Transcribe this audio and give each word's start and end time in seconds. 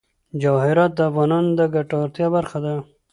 جواهرات 0.41 0.91
د 0.95 0.99
افغانانو 1.09 1.49
د 1.59 1.61
ګټورتیا 1.75 2.27
برخه 2.35 2.57
ده. 2.65 2.73